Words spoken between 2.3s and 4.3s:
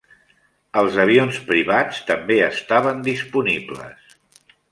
estaven disponibles.